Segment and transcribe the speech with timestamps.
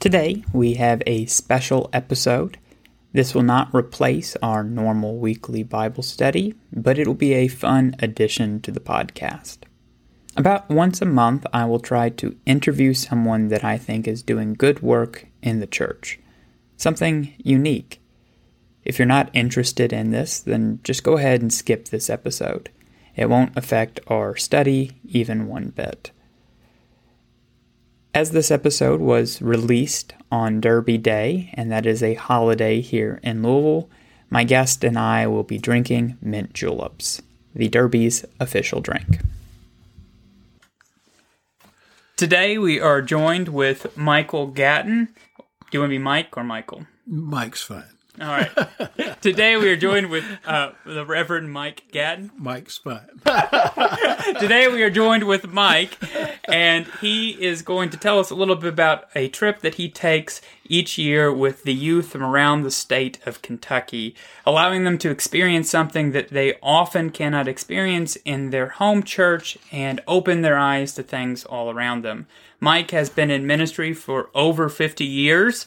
[0.00, 2.56] Today, we have a special episode.
[3.12, 7.96] This will not replace our normal weekly Bible study, but it will be a fun
[7.98, 9.58] addition to the podcast.
[10.36, 14.54] About once a month, I will try to interview someone that I think is doing
[14.54, 16.20] good work in the church,
[16.76, 18.00] something unique.
[18.84, 22.70] If you're not interested in this, then just go ahead and skip this episode.
[23.16, 26.12] It won't affect our study even one bit.
[28.14, 33.42] As this episode was released on Derby Day, and that is a holiday here in
[33.42, 33.90] Louisville,
[34.30, 37.20] my guest and I will be drinking mint juleps,
[37.54, 39.20] the Derby's official drink.
[42.16, 45.08] Today we are joined with Michael Gatton.
[45.36, 46.86] Do you want to be Mike or Michael?
[47.06, 47.84] Mike's fine.
[48.20, 48.50] All right.
[49.20, 52.32] Today we are joined with uh, the Reverend Mike Gatton.
[52.36, 53.06] Mike fine.
[54.40, 55.96] Today we are joined with Mike,
[56.48, 59.88] and he is going to tell us a little bit about a trip that he
[59.88, 65.10] takes each year with the youth from around the state of Kentucky, allowing them to
[65.10, 70.92] experience something that they often cannot experience in their home church and open their eyes
[70.94, 72.26] to things all around them.
[72.60, 75.66] Mike has been in ministry for over 50 years.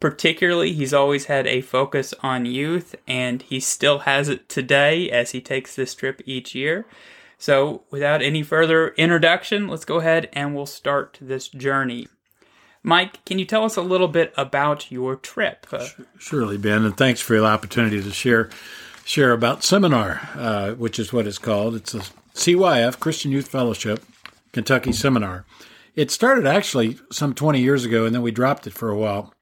[0.00, 5.32] Particularly, he's always had a focus on youth, and he still has it today as
[5.32, 6.86] he takes this trip each year.
[7.36, 12.08] So, without any further introduction, let's go ahead and we'll start this journey.
[12.82, 15.66] Mike, can you tell us a little bit about your trip?
[16.18, 18.48] Surely, Ben, and thanks for the opportunity to share
[19.04, 21.74] share about seminar, uh, which is what it's called.
[21.74, 22.02] It's a
[22.34, 24.04] CYF Christian Youth Fellowship
[24.52, 25.44] Kentucky Seminar.
[25.94, 29.34] It started actually some 20 years ago, and then we dropped it for a while.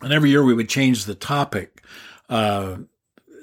[0.00, 1.82] And every year we would change the topic.
[2.28, 2.78] Uh,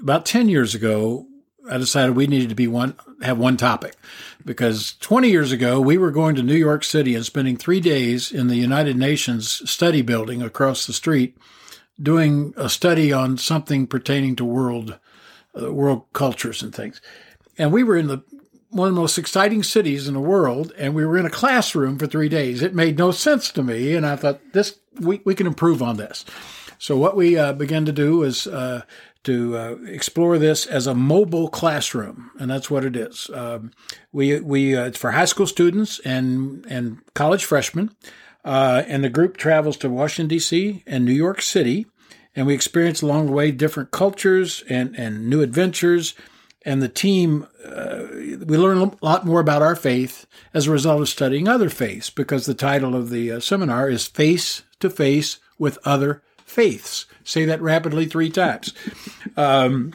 [0.01, 1.27] about 10 years ago,
[1.69, 3.95] I decided we needed to be one, have one topic
[4.43, 8.31] because 20 years ago we were going to New York City and spending three days
[8.31, 11.35] in the United Nations study building across the street
[12.01, 14.99] doing a study on something pertaining to world,
[15.59, 17.01] uh, world cultures and things.
[17.57, 18.23] And we were in the
[18.69, 21.97] one of the most exciting cities in the world, and we were in a classroom
[21.97, 22.61] for three days.
[22.61, 25.97] It made no sense to me, and I thought this we, we can improve on
[25.97, 26.25] this.
[26.77, 28.81] So what we uh, began to do is uh,
[29.23, 33.29] to uh, explore this as a mobile classroom, and that's what it is.
[33.33, 33.71] Um,
[34.11, 37.91] we we uh, it's for high school students and and college freshmen,
[38.43, 40.83] uh, and the group travels to Washington D.C.
[40.85, 41.87] and New York City,
[42.35, 46.13] and we experience along the way different cultures and and new adventures
[46.67, 50.99] and the team, uh, we learn a lot more about our faith as a result
[50.99, 55.77] of studying other faiths because the title of the seminar is Face to Face with
[55.83, 57.05] Other Faiths.
[57.23, 58.73] Say that rapidly three times.
[59.35, 59.93] Um,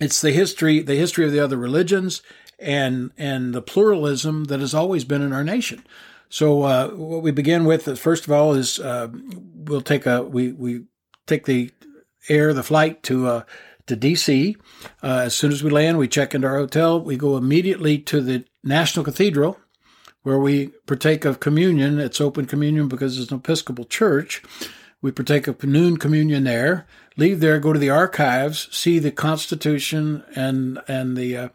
[0.00, 2.22] it's the history, the history of the other religions
[2.58, 5.84] and, and the pluralism that has always been in our nation.
[6.28, 9.08] So, uh, what we begin with, first of all, is uh,
[9.54, 10.84] we'll take a, we, we
[11.26, 11.70] take the
[12.28, 13.42] air, the flight to, uh,
[13.86, 14.56] to DC.
[15.02, 17.00] Uh, as soon as we land, we check into our hotel.
[17.00, 19.58] We go immediately to the National Cathedral,
[20.22, 21.98] where we partake of communion.
[21.98, 24.42] It's open communion because it's an Episcopal church.
[25.00, 26.86] We partake of noon communion there.
[27.16, 31.48] Leave there, go to the archives, see the Constitution and and the uh,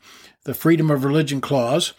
[0.44, 1.94] the Freedom of Religion clause.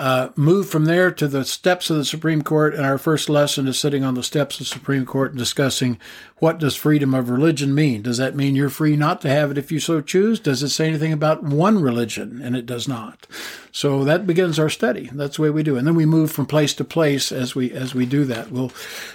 [0.00, 3.68] Uh, move from there to the steps of the Supreme Court, and our first lesson
[3.68, 5.98] is sitting on the steps of the Supreme Court and discussing
[6.38, 8.00] what does freedom of religion mean.
[8.00, 10.40] Does that mean you're free not to have it if you so choose?
[10.40, 12.40] Does it say anything about one religion?
[12.42, 13.26] And it does not.
[13.72, 15.10] So that begins our study.
[15.12, 17.70] That's the way we do, and then we move from place to place as we
[17.70, 18.50] as we do that.
[18.50, 18.72] We'll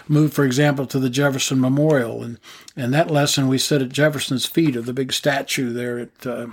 [0.08, 2.38] move, for example, to the Jefferson Memorial, and
[2.76, 6.28] and that lesson we sit at Jefferson's feet of the big statue there at.
[6.28, 6.48] Uh,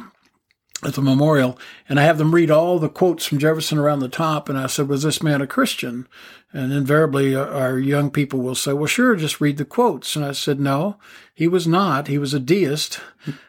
[0.84, 4.08] at the memorial, and I have them read all the quotes from Jefferson around the
[4.08, 4.48] top.
[4.48, 6.08] And I said, Was this man a Christian?
[6.52, 10.16] And invariably, uh, our young people will say, Well, sure, just read the quotes.
[10.16, 10.96] And I said, No,
[11.32, 12.08] he was not.
[12.08, 13.00] He was a deist.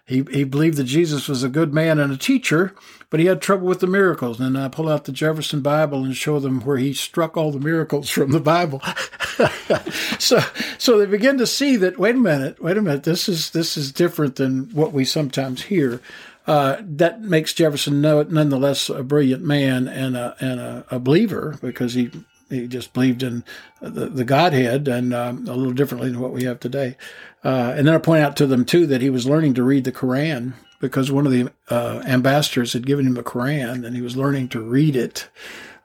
[0.06, 2.76] He, he believed that Jesus was a good man and a teacher,
[3.10, 4.40] but he had trouble with the miracles.
[4.40, 7.60] And I pull out the Jefferson Bible and show them where he struck all the
[7.60, 8.82] miracles from the Bible.
[10.20, 10.40] so,
[10.78, 13.76] so they begin to see that, wait a minute, wait a minute, this is, this
[13.76, 16.00] is different than what we sometimes hear.
[16.46, 21.94] Uh, that makes Jefferson nonetheless a brilliant man and a and a, a believer because
[21.94, 22.12] he
[22.50, 23.44] he just believed in
[23.82, 26.98] the, the Godhead and um, a little differently than what we have today.
[27.44, 29.86] Uh, and then I point out to them too that he was learning to read
[29.86, 34.02] the Quran because one of the uh, ambassadors had given him a Quran and he
[34.02, 35.30] was learning to read it.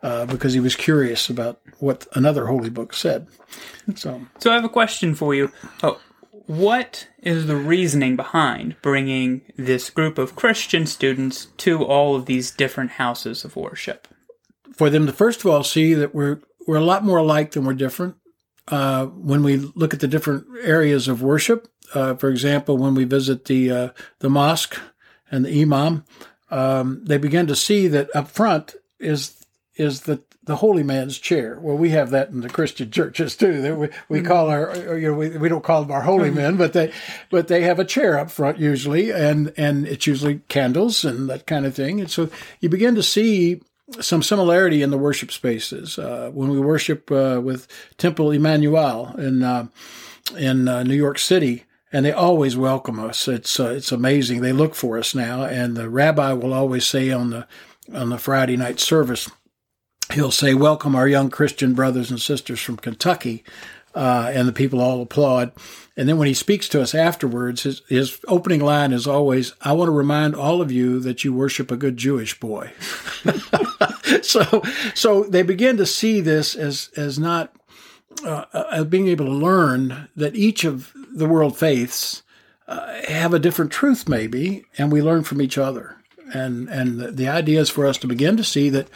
[0.01, 3.27] Uh, because he was curious about what another holy book said.
[3.97, 5.51] So, so I have a question for you.
[5.83, 5.99] Oh,
[6.49, 12.51] what is the reasoning behind bringing this group of Christian students to all of these
[12.51, 14.09] different houses of worship?
[14.73, 17.65] For them to first of all see that we're we're a lot more alike than
[17.65, 18.17] we're different.
[18.71, 21.69] uh, when we look at the different areas of worship.
[21.95, 24.79] Uh, for example, when we visit the uh, the mosque
[25.31, 26.05] and the imam,
[26.51, 29.45] um, they begin to see that up front is
[29.77, 31.59] is the the holy man's chair.
[31.61, 33.77] Well, we have that in the Christian churches too.
[33.77, 34.27] We, we mm-hmm.
[34.27, 36.39] call our, you know, we, we don't call them our holy mm-hmm.
[36.39, 36.91] men, but they,
[37.31, 41.47] but they have a chair up front usually, and and it's usually candles and that
[41.47, 42.01] kind of thing.
[42.01, 42.31] And so
[42.61, 43.61] you begin to see
[44.01, 45.99] some similarity in the worship spaces.
[45.99, 47.69] Uh, when we worship uh, with
[47.99, 49.67] Temple Emanu-El in uh,
[50.37, 53.29] in uh, New York City, and they always welcome us.
[53.29, 54.41] It's uh, it's amazing.
[54.41, 57.47] They look for us now, and the rabbi will always say on the
[57.93, 59.31] on the Friday night service
[60.13, 63.45] he'll say, Welcome our young Christian brothers and sisters from Kentucky.
[63.95, 65.51] Uh, and the people all applaud.
[65.97, 69.73] And then when he speaks to us afterwards, his, his opening line is always, I
[69.73, 72.71] want to remind all of you that you worship a good Jewish boy.
[74.23, 74.63] so,
[74.95, 77.53] so they begin to see this as, as not,
[78.25, 82.23] uh, as being able to learn that each of the world faiths
[82.69, 85.97] uh, have a different truth, maybe, and we learn from each other.
[86.33, 88.89] And, and the, the idea is for us to begin to see that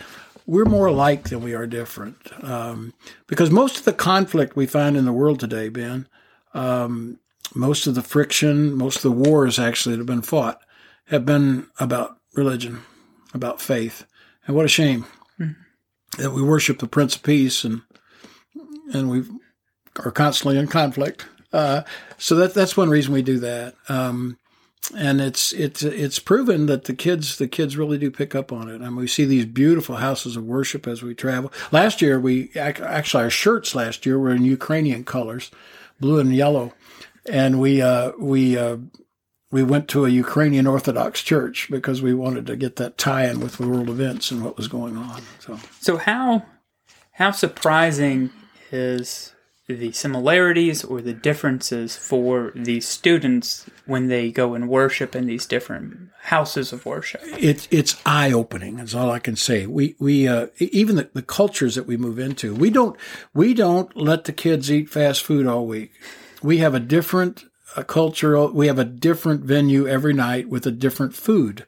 [0.46, 2.16] we're more alike than we are different.
[2.42, 2.94] Um,
[3.26, 6.08] because most of the conflict we find in the world today, Ben,
[6.54, 7.18] um,
[7.54, 10.60] most of the friction, most of the wars actually that have been fought
[11.06, 12.82] have been about religion,
[13.34, 14.06] about faith.
[14.46, 15.06] And what a shame
[15.38, 16.22] mm-hmm.
[16.22, 17.82] that we worship the Prince of Peace and
[18.92, 19.24] and we
[20.04, 21.26] are constantly in conflict.
[21.52, 21.82] Uh,
[22.18, 23.74] so that that's one reason we do that.
[23.88, 24.38] Um,
[24.96, 28.68] and it's it's it's proven that the kids the kids really do pick up on
[28.68, 28.82] it.
[28.82, 31.52] I mean, we see these beautiful houses of worship as we travel.
[31.70, 35.50] Last year, we actually our shirts last year were in Ukrainian colors,
[36.00, 36.72] blue and yellow,
[37.26, 38.78] and we uh, we uh,
[39.50, 43.58] we went to a Ukrainian Orthodox church because we wanted to get that tie-in with
[43.58, 45.22] the world events and what was going on.
[45.40, 46.44] So, so how
[47.12, 48.30] how surprising
[48.70, 49.32] is
[49.76, 55.46] the similarities or the differences for these students when they go and worship in these
[55.46, 57.20] different houses of worship.
[57.24, 58.76] It's it's eye opening.
[58.76, 59.66] That's all I can say.
[59.66, 62.96] We we uh, even the, the cultures that we move into, we don't
[63.34, 65.92] we don't let the kids eat fast food all week.
[66.42, 67.44] We have a different
[67.76, 68.46] uh, culture.
[68.46, 71.66] We have a different venue every night with a different food.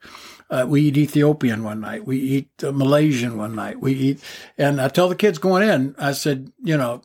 [0.50, 2.06] Uh, we eat Ethiopian one night.
[2.06, 3.80] We eat uh, Malaysian one night.
[3.80, 4.20] We eat,
[4.58, 7.02] and I tell the kids going in, I said, you know,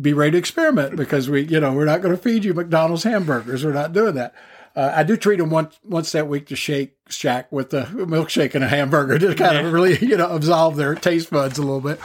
[0.00, 3.04] be ready to experiment because we, you know, we're not going to feed you McDonald's
[3.04, 3.64] hamburgers.
[3.64, 4.34] We're not doing that.
[4.76, 8.54] Uh, I do treat them once once that week to Shake Shack with a milkshake
[8.54, 11.80] and a hamburger to kind of really, you know, absolve their taste buds a little
[11.80, 11.98] bit.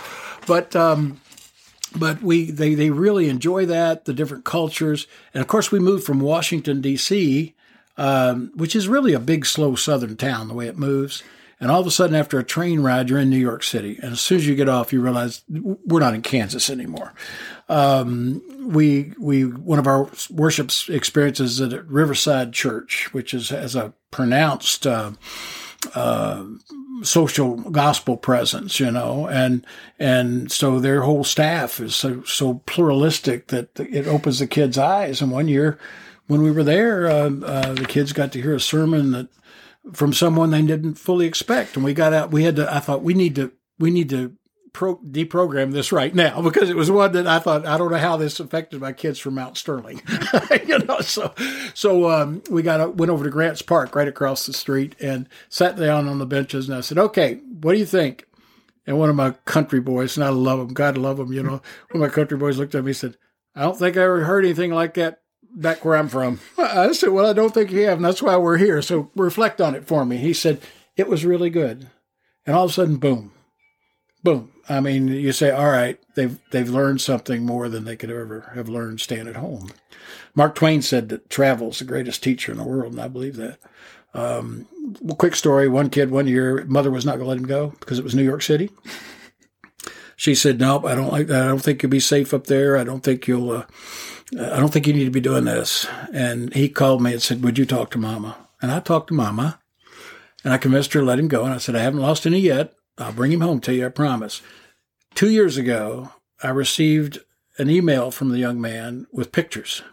[0.48, 1.22] But um,
[1.95, 6.04] but we they they really enjoy that the different cultures, and of course we moved
[6.04, 7.54] from Washington D.C.,
[7.98, 11.22] um, which is really a big, slow Southern town the way it moves.
[11.59, 13.97] And all of a sudden, after a train ride, you're in New York City.
[14.01, 17.13] And as soon as you get off, you realize we're not in Kansas anymore.
[17.69, 18.41] Um,
[18.71, 24.85] we we one of our worship experiences at Riverside Church, which is has a pronounced
[24.85, 25.11] uh,
[25.95, 26.44] uh,
[27.01, 29.65] social gospel presence, you know, and
[30.00, 35.21] and so their whole staff is so so pluralistic that it opens the kids' eyes.
[35.21, 35.77] And one year,
[36.27, 39.27] when we were there, uh, uh the kids got to hear a sermon that
[39.91, 41.75] from someone they didn't fully expect.
[41.75, 44.36] And we got out, we had to, I thought we need to, we need to
[44.72, 47.98] pro, deprogram this right now because it was one that I thought, I don't know
[47.98, 50.01] how this affected my kids from Mount Sterling,
[50.65, 51.34] you know, so,
[51.74, 55.75] so, um, we got, went over to Grants Park right across the street and sat
[55.75, 58.25] down on the benches and I said, okay, what do you think?
[58.86, 61.62] And one of my country boys, and I love him, God love him, you know,
[61.91, 63.17] one of my country boys looked at me and said,
[63.55, 65.23] I don't think I ever heard anything like that
[65.55, 66.39] back where I'm from.
[66.57, 68.81] I said, Well, I don't think you have, and that's why we're here.
[68.81, 70.17] So reflect on it for me.
[70.17, 70.62] He said,
[70.95, 71.89] It was really good.
[72.45, 73.31] And all of a sudden, boom,
[74.24, 74.51] boom.
[74.67, 78.51] I mean, you say, All right, they've they've learned something more than they could ever
[78.55, 79.72] have learned staying at home.
[80.36, 83.60] Mark Twain said that travel's the greatest teacher in the world, and I believe that.
[84.15, 84.67] Um,
[85.17, 87.98] quick story: one kid one year, mother was not going to let him go because
[87.98, 88.69] it was New York City.
[90.15, 91.43] She said, "Nope, I don't like that.
[91.43, 92.77] I don't think you'll be safe up there.
[92.77, 93.65] I don't think you'll." Uh,
[94.40, 95.88] I don't think you need to be doing this.
[96.12, 98.38] And he called me and said, Would you talk to mama?
[98.62, 99.60] And I talked to mama
[100.44, 101.44] and I convinced her to let him go.
[101.44, 102.74] And I said, I haven't lost any yet.
[102.98, 104.42] I'll bring him home to you, I promise.
[105.16, 106.12] Two years ago,
[106.42, 107.20] I received
[107.58, 109.84] an email from the young man with pictures.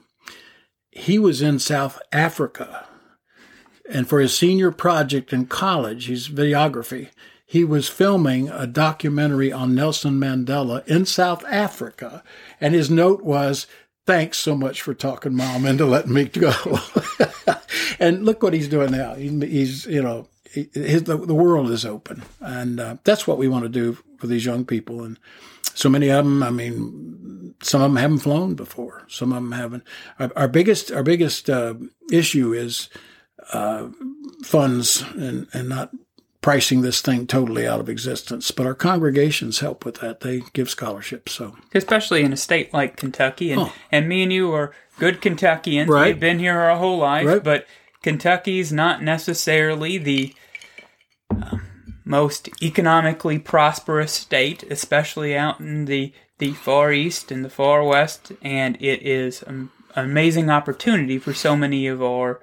[0.91, 2.87] He was in South Africa.
[3.89, 7.11] And for his senior project in college, he's videography,
[7.45, 12.23] he was filming a documentary on Nelson Mandela in South Africa.
[12.61, 13.67] And his note was,
[14.11, 16.53] thanks so much for talking mom into letting me go.
[18.01, 19.15] and look what he's doing now.
[19.15, 22.25] He, he's, you know, his, the, the world is open.
[22.41, 25.05] And uh, that's what we want to do for these young people.
[25.05, 25.17] And
[25.75, 29.07] so many of them, I mean, some of them haven't flown before.
[29.09, 29.85] Some of them haven't.
[30.19, 31.75] Our, our biggest our biggest uh,
[32.11, 32.89] issue is
[33.53, 33.91] uh,
[34.43, 35.93] funds and and not
[36.41, 38.51] pricing this thing totally out of existence.
[38.51, 40.21] But our congregations help with that.
[40.21, 41.33] They give scholarships.
[41.33, 43.73] So especially in a state like Kentucky, and Oh.
[43.93, 45.89] and me and you are good Kentuckians.
[45.89, 46.09] Right.
[46.09, 47.45] We've been here our whole life, Right.
[47.45, 47.67] but
[48.03, 50.35] Kentucky's not necessarily the
[51.31, 51.59] uh,
[52.05, 58.33] most economically prosperous state, especially out in the the far east and the far west,
[58.41, 62.41] and it is an amazing opportunity for so many of our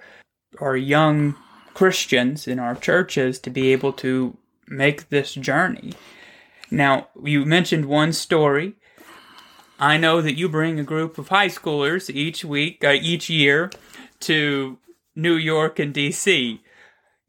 [0.61, 1.35] our young
[1.77, 4.35] Christians in our churches to be able to
[4.67, 5.93] make this journey.
[6.71, 8.73] Now, you mentioned one story.
[9.79, 13.69] I know that you bring a group of high schoolers each week, uh, each year,
[14.21, 14.79] to
[15.15, 16.63] New York and D.C.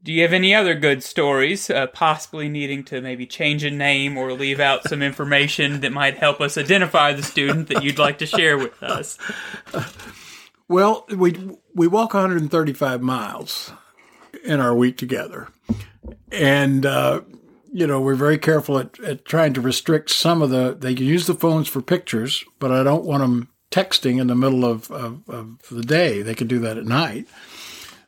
[0.02, 4.17] Do you have any other good stories, uh, possibly needing to maybe change a name
[4.17, 8.17] or leave out some information that might help us identify the student that you'd like
[8.21, 9.19] to share with us?
[10.71, 11.35] Well, we
[11.75, 13.73] we walk 135 miles
[14.44, 15.49] in our week together,
[16.32, 17.20] and uh,
[17.73, 20.76] you know we're very careful at, at trying to restrict some of the.
[20.78, 24.35] They can use the phones for pictures, but I don't want them texting in the
[24.35, 26.23] middle of, of, of the day.
[26.23, 27.28] They can do that at night.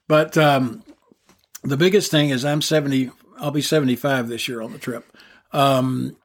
[0.08, 0.82] But um,
[1.62, 3.10] the biggest thing is I'm 70.
[3.38, 5.04] I'll be 75 this year on the trip.
[5.52, 6.16] Um,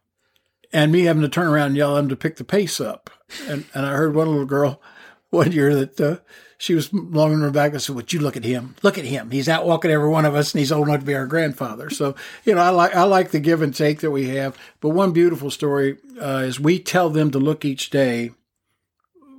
[0.74, 3.10] and me having to turn around and yell at them to pick the pace up.
[3.48, 4.82] And, and I heard one little girl
[5.30, 6.18] one year that uh,
[6.58, 7.74] she was longing her back.
[7.74, 8.76] I said, "Would you look at him?
[8.82, 9.32] Look at him.
[9.32, 11.90] He's out walking every one of us, and he's old enough to be our grandfather."
[11.90, 14.58] So you know, I like I like the give and take that we have.
[14.80, 18.32] But one beautiful story uh, is we tell them to look each day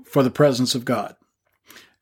[0.04, 1.16] for the presence of God.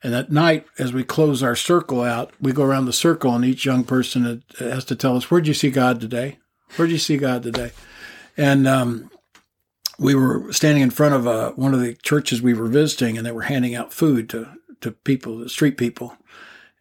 [0.03, 3.45] And at night, as we close our circle out, we go around the circle, and
[3.45, 6.38] each young person has to tell us, "Where'd you see God today?
[6.76, 7.71] Where'd you see God today?"
[8.37, 9.11] And um,
[9.99, 13.27] we were standing in front of uh, one of the churches we were visiting, and
[13.27, 14.49] they were handing out food to
[14.85, 16.17] to people, the street people.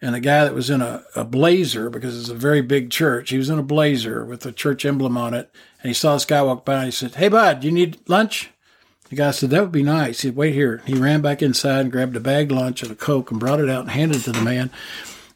[0.02, 3.30] And a guy that was in a, a blazer, because it's a very big church,
[3.30, 5.50] he was in a blazer with a church emblem on it.
[5.82, 7.98] And he saw this guy walk by and he said, Hey, bud, do you need
[8.10, 8.52] lunch?
[9.10, 10.22] The guy said, That would be nice.
[10.22, 10.82] He said, Wait here.
[10.86, 13.70] He ran back inside and grabbed a bag lunch and a Coke and brought it
[13.70, 14.70] out and handed it to the man.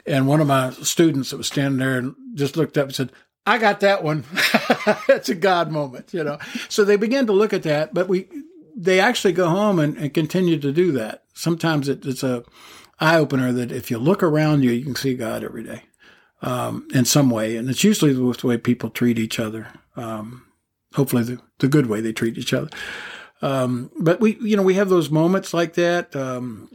[0.06, 3.12] And one of my students that was standing there and just looked up and said,
[3.48, 4.26] I got that one.
[5.08, 6.38] That's a God moment, you know.
[6.68, 8.28] So they begin to look at that, but we
[8.76, 11.24] they actually go home and, and continue to do that.
[11.34, 12.44] Sometimes it, it's a
[13.00, 15.84] eye opener that if you look around you, you can see God every day
[16.42, 19.68] um, in some way, and it's usually the way people treat each other.
[19.96, 20.46] Um,
[20.94, 22.70] hopefully, the, the good way they treat each other.
[23.42, 26.16] Um, but we, you know, we have those moments like that.
[26.16, 26.70] Um,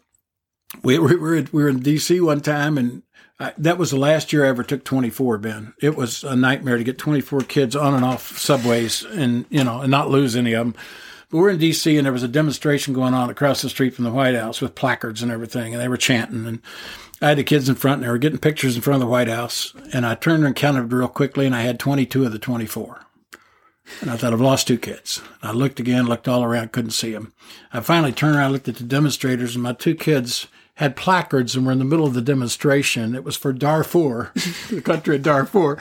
[0.82, 2.20] we, we were we were in D.C.
[2.20, 3.02] one time, and
[3.38, 5.38] I, that was the last year I ever took 24.
[5.38, 9.64] Ben, it was a nightmare to get 24 kids on and off subways, and you
[9.64, 10.74] know, and not lose any of them.
[11.30, 11.96] But we're in D.C.
[11.96, 14.74] and there was a demonstration going on across the street from the White House with
[14.74, 16.46] placards and everything, and they were chanting.
[16.46, 16.60] And
[17.22, 19.10] I had the kids in front, and they were getting pictures in front of the
[19.10, 19.74] White House.
[19.92, 23.06] And I turned and counted real quickly, and I had 22 of the 24.
[24.00, 25.22] And I thought, I've lost two kids.
[25.42, 27.32] I looked again, looked all around, couldn't see them.
[27.72, 31.66] I finally turned around, looked at the demonstrators, and my two kids had placards and
[31.66, 33.14] were in the middle of the demonstration.
[33.14, 34.32] It was for Darfur,
[34.70, 35.78] the country of Darfur.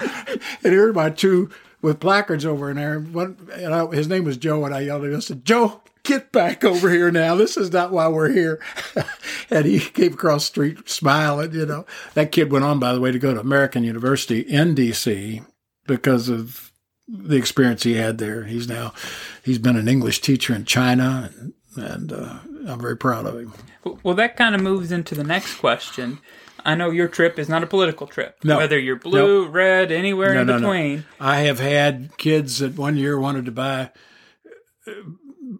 [0.63, 1.49] And here are my two
[1.81, 2.99] with placards over in there.
[2.99, 5.81] One, and I, his name was Joe, and I yelled at him, I said, Joe,
[6.03, 7.35] get back over here now.
[7.35, 8.59] This is not why we're here.
[9.49, 11.85] and he came across the street smiling, you know.
[12.13, 15.41] That kid went on, by the way, to go to American University in D.C.
[15.87, 16.71] because of
[17.07, 18.45] the experience he had there.
[18.45, 18.93] He's now,
[19.43, 23.53] he's been an English teacher in China, and, and uh, I'm very proud of him.
[24.03, 26.19] Well, that kind of moves into the next question.
[26.63, 28.37] I know your trip is not a political trip.
[28.43, 28.57] No.
[28.57, 30.59] Whether you're blue, red, anywhere in no, no.
[30.59, 31.05] between.
[31.19, 33.89] I have had kids that one year wanted to buy
[34.87, 34.91] uh,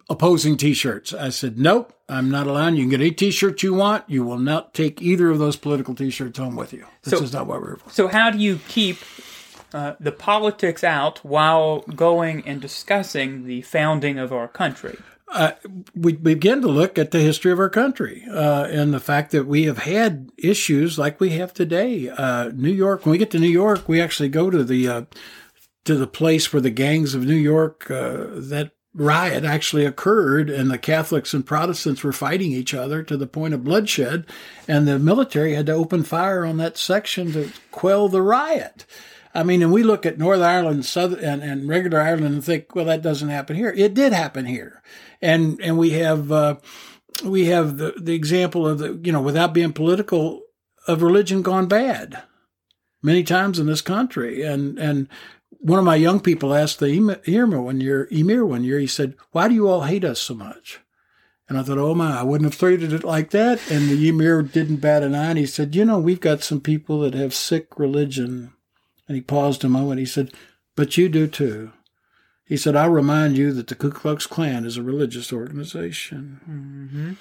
[0.10, 1.14] opposing T-shirts.
[1.14, 2.76] I said, "Nope, I'm not allowing.
[2.76, 4.04] You can get any T-shirt you want.
[4.08, 6.86] You will not take either of those political T-shirts home with you.
[7.04, 8.98] This So- is not what we're for." So, how do you keep
[9.74, 14.98] uh, the politics out while going and discussing the founding of our country?
[15.96, 19.48] We begin to look at the history of our country uh, and the fact that
[19.48, 22.10] we have had issues like we have today.
[22.10, 25.02] Uh, New York, when we get to New York, we actually go to the uh,
[25.86, 30.70] to the place where the gangs of New York uh, that riot actually occurred, and
[30.70, 34.26] the Catholics and Protestants were fighting each other to the point of bloodshed,
[34.68, 38.86] and the military had to open fire on that section to quell the riot.
[39.34, 42.76] I mean, and we look at Northern Ireland, Southern, and, and regular Ireland, and think,
[42.76, 43.74] well, that doesn't happen here.
[43.76, 44.82] It did happen here,
[45.22, 46.58] and and we have uh,
[47.24, 50.42] we have the the example of the you know without being political
[50.88, 52.24] of religion gone bad
[53.02, 55.08] many times in this country, and and
[55.60, 59.16] one of my young people asked the Emir one year, Emir one year, he said,
[59.32, 60.82] "Why do you all hate us so much?"
[61.52, 63.60] And I thought, oh my, I wouldn't have treated it like that.
[63.70, 65.32] And the emir didn't bat an eye.
[65.32, 68.54] And he said, you know, we've got some people that have sick religion.
[69.12, 70.00] And he paused a moment.
[70.00, 70.32] He said,
[70.78, 71.74] but you do too.
[72.46, 76.40] He said, I'll remind you that the Ku Klux Klan is a religious organization.
[76.50, 77.12] Mm-hmm.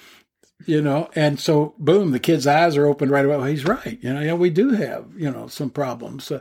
[0.65, 3.35] You know, and so boom, the kid's eyes are opened right away.
[3.35, 3.99] Well, he's right.
[4.01, 6.31] You know, yeah, we do have, you know, some problems.
[6.31, 6.39] Uh,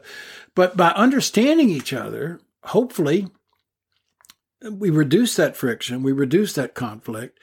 [0.55, 3.27] but by understanding each other, hopefully
[4.71, 7.41] we reduce that friction, we reduce that conflict.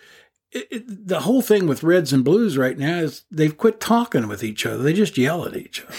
[0.54, 4.30] It, it, the whole thing with reds and blues right now is they've quit talking
[4.30, 4.82] with each other.
[4.82, 5.94] They just yell at each other.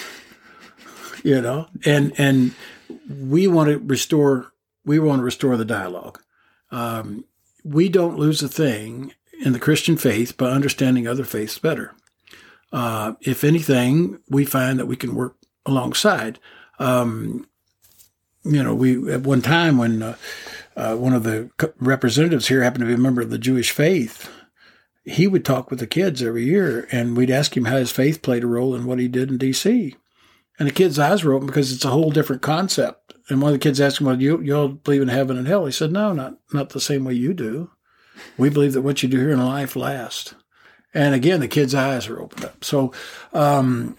[1.29, 2.55] You know, and and
[3.07, 4.51] we want to restore
[4.87, 6.23] we want to restore the dialogue.
[6.71, 7.27] Um,
[7.63, 9.13] we don't lose a thing
[9.45, 11.95] in the Christian faith by understanding other faiths better.
[12.73, 16.39] Uh, if anything, we find that we can work alongside.
[16.79, 17.47] Um,
[18.43, 20.17] you know, we at one time when uh,
[20.77, 24.31] uh, one of the representatives here happened to be a member of the Jewish faith,
[25.05, 28.23] he would talk with the kids every year, and we'd ask him how his faith
[28.23, 29.95] played a role in what he did in D.C.
[30.59, 33.15] And the kids' eyes were open because it's a whole different concept.
[33.29, 35.47] And one of the kids asked him, "Well, you you all believe in heaven and
[35.47, 37.71] hell?" He said, "No, not not the same way you do.
[38.37, 40.35] We believe that what you do here in life lasts."
[40.95, 42.65] And again, the kids' eyes are opened up.
[42.65, 42.93] So,
[43.35, 43.97] um,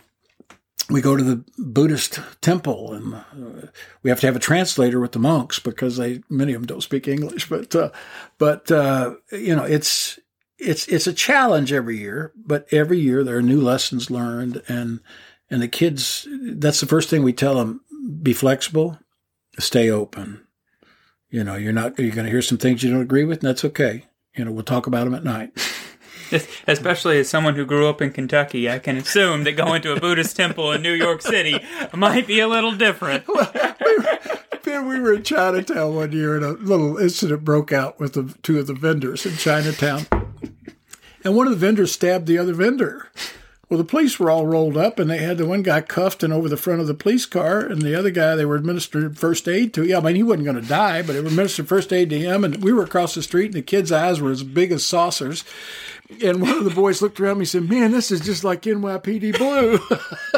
[0.90, 3.68] we go to the Buddhist temple and uh,
[4.02, 6.82] we have to have a translator with the monks because they many of them don't
[6.82, 7.48] speak English.
[7.48, 7.92] But uh,
[8.38, 10.20] but uh, you know it's
[10.58, 12.34] it's it's a challenge every year.
[12.36, 15.00] But every year there are new lessons learned, and
[15.50, 16.28] and the kids.
[16.42, 17.82] That's the first thing we tell them:
[18.22, 19.00] be flexible,
[19.58, 20.46] stay open.
[21.30, 23.50] You know, you're not you're going to hear some things you don't agree with, and
[23.50, 24.06] that's okay.
[24.36, 25.52] You know, we'll talk about them at night.
[26.68, 30.00] especially as someone who grew up in Kentucky, I can assume that going to a
[30.00, 31.60] Buddhist temple in New York City
[31.94, 33.26] might be a little different.
[34.66, 38.60] We, were in Chinatown one year, and a little incident broke out with the two
[38.60, 40.06] of the vendors in Chinatown,
[41.24, 43.08] and one of the vendors stabbed the other vendor.
[43.70, 46.34] Well, the police were all rolled up, and they had the one guy cuffed and
[46.34, 49.48] over the front of the police car, and the other guy they were administering first
[49.48, 49.86] aid to.
[49.86, 52.18] Yeah, I mean he wasn't going to die, but they were administering first aid to
[52.18, 52.44] him.
[52.44, 55.44] And we were across the street, and the kid's eyes were as big as saucers.
[56.24, 58.64] And one of the boys looked around me and said, "Man, this is just like
[58.64, 59.80] NYPD Blue."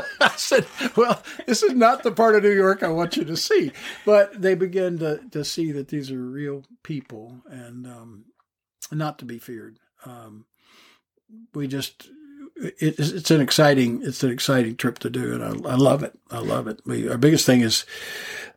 [0.19, 0.65] I said,
[0.97, 3.71] "Well, this is not the part of New York I want you to see."
[4.05, 8.25] But they began to to see that these are real people and um,
[8.91, 9.79] not to be feared.
[10.05, 10.47] Um,
[11.53, 12.09] we just
[12.61, 16.17] it, it's an exciting it's an exciting trip to do, and I, I love it.
[16.29, 16.79] I love it.
[16.85, 17.85] We, our biggest thing is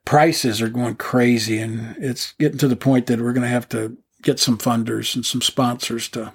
[0.04, 3.68] prices are going crazy, and it's getting to the point that we're going to have
[3.70, 6.32] to get some funders and some sponsors to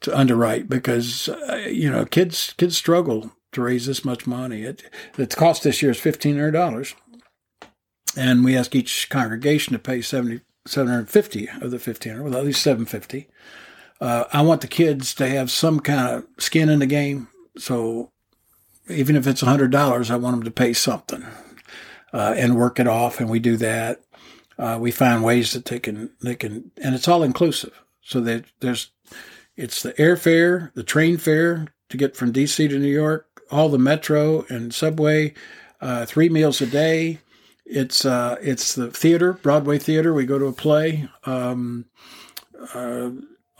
[0.00, 4.62] to underwrite because uh, you know kids kids struggle to raise this much money.
[4.62, 4.82] It
[5.14, 6.94] the cost this year is fifteen hundred dollars,
[8.16, 12.44] and we ask each congregation to pay 70, 750 of the fifteen hundred, well at
[12.44, 13.28] least seven fifty
[14.00, 17.28] uh, I want the kids to have some kind of skin in the game.
[17.56, 18.12] So
[18.88, 21.24] even if it's hundred dollars, I want them to pay something
[22.12, 23.20] uh, and work it off.
[23.20, 24.00] And we do that.
[24.58, 27.82] Uh, we find ways that they can they can, and it's all inclusive.
[28.02, 28.90] So that there's
[29.56, 33.78] it's the airfare, the train fare to get from DC to New York, all the
[33.78, 35.34] metro and subway,
[35.80, 37.18] uh, three meals a day.
[37.64, 40.14] It's uh, it's the theater, Broadway theater.
[40.14, 41.08] We go to a play.
[41.24, 41.84] Um,
[42.74, 43.10] uh,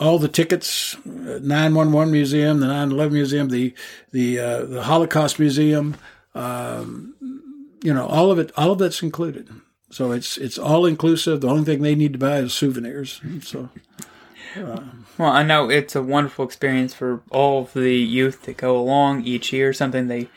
[0.00, 3.74] all the tickets, 911 Museum, the 9/11 Museum, the
[4.12, 5.96] the uh, the Holocaust Museum,
[6.34, 7.14] um,
[7.82, 9.48] you know, all of it, all of that's included.
[9.90, 11.40] So it's it's all inclusive.
[11.40, 13.20] The only thing they need to buy is souvenirs.
[13.42, 13.70] So.
[14.56, 14.80] Uh,
[15.18, 19.24] well, I know it's a wonderful experience for all of the youth that go along
[19.24, 19.72] each year.
[19.72, 20.28] Something they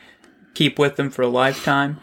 [0.53, 1.99] keep with them for a lifetime.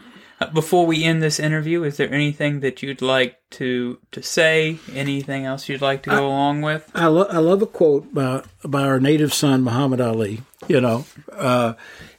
[0.54, 4.78] Before we end this interview, is there anything that you'd like to to say?
[4.92, 6.88] Anything else you'd like to go I, along with?
[6.94, 10.42] I, lo- I love a quote by by our native son Muhammad Ali.
[10.68, 11.74] You know, uh,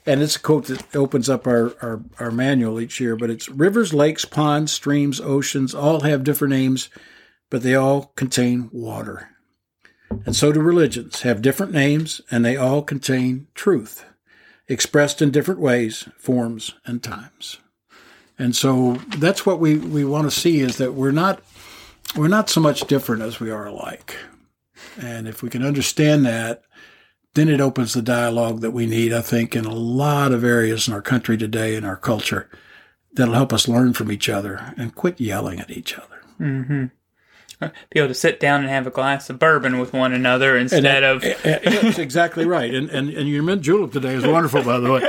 [0.05, 3.15] and it's a quote that opens up our, our our manual each year.
[3.15, 6.89] But it's rivers, lakes, ponds, streams, oceans all have different names,
[7.49, 9.29] but they all contain water.
[10.25, 14.03] And so do religions have different names, and they all contain truth,
[14.67, 17.59] expressed in different ways, forms, and times.
[18.39, 21.41] And so that's what we, we want to see is that we're not
[22.15, 24.15] we're not so much different as we are alike.
[24.99, 26.63] And if we can understand that,
[27.35, 30.87] then it opens the dialogue that we need, I think, in a lot of areas
[30.87, 32.49] in our country today in our culture
[33.13, 36.21] that'll help us learn from each other and quit yelling at each other.
[36.39, 36.85] Mm-hmm.
[37.59, 40.83] Be able to sit down and have a glass of bourbon with one another instead
[40.83, 41.21] that, of.
[41.43, 42.73] That's exactly right.
[42.73, 45.01] And, and, and your mint julep today is wonderful, by the way.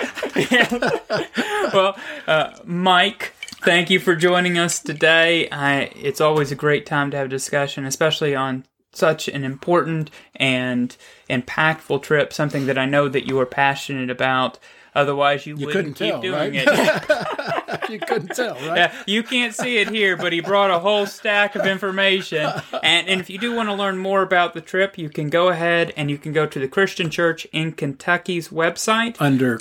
[0.51, 1.71] yeah.
[1.73, 5.49] well, uh, Mike, thank you for joining us today.
[5.51, 10.11] I, it's always a great time to have a discussion, especially on such an important
[10.35, 10.97] and
[11.29, 14.59] impactful trip, something that I know that you are passionate about.
[14.95, 16.53] Otherwise, you, wouldn't couldn't keep tell, doing right?
[16.53, 17.57] it.
[17.89, 18.77] you couldn't tell, right?
[18.77, 22.51] Yeah, you can't see it here, but he brought a whole stack of information.
[22.83, 25.49] And, and if you do want to learn more about the trip, you can go
[25.49, 29.17] ahead and you can go to the Christian Church in Kentucky's website.
[29.21, 29.61] Under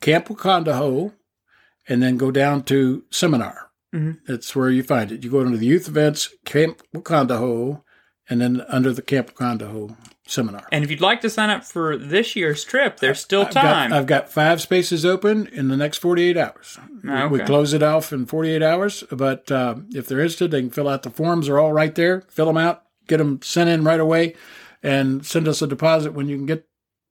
[0.00, 1.12] Camp Wakondaho,
[1.88, 3.70] and then go down to Seminar.
[3.94, 4.18] Mhm.
[4.26, 5.22] That's where you find it.
[5.24, 7.82] You go into the youth events, Camp Wakondaho,
[8.28, 9.96] and then under the Camp Wakondaho
[10.28, 10.66] Seminar.
[10.72, 13.62] And if you'd like to sign up for this year's trip, there's still I've got,
[13.62, 13.92] time.
[13.92, 16.78] I've got five spaces open in the next 48 hours.
[17.04, 20.70] We- We close it off in 48 hours, but uh, if they're interested, they can
[20.70, 21.46] fill out the forms.
[21.46, 22.22] They're all right there.
[22.28, 24.34] Fill them out, get them sent in right away,
[24.82, 26.66] and send us a deposit when you can get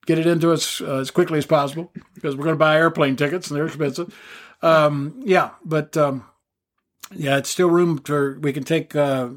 [0.06, 3.16] get it into us uh, as quickly as possible because we're going to buy airplane
[3.16, 4.14] tickets and they're expensive.
[4.62, 6.26] Um, yeah, but um,
[7.16, 8.96] yeah, it's still room for we can take.
[8.96, 9.30] Uh,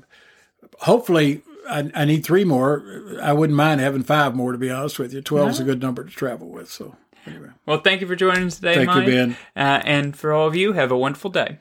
[0.81, 3.19] hopefully, I, I, need three more.
[3.21, 5.21] I wouldn't mind having five more, to be honest with you.
[5.21, 5.65] 12 is no.
[5.65, 6.71] a good number to travel with.
[6.71, 7.49] So, anyway.
[7.67, 9.07] Well, thank you for joining us today, Thank Mike.
[9.07, 9.37] you, Ben.
[9.57, 11.59] Uh, and for all of you, have a wonderful day.